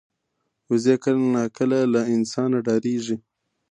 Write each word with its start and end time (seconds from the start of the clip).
وزې 0.69 0.95
کله 1.03 1.23
ناکله 1.35 1.79
له 1.93 2.01
انسانه 2.15 2.57
ډاریږي 2.67 3.15